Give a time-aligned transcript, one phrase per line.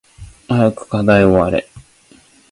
[0.47, 1.69] 早く課題終われ